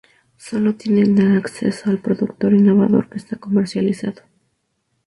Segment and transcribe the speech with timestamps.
[0.35, 4.23] Sólo tienen acceso al producto innovador que está comercializado.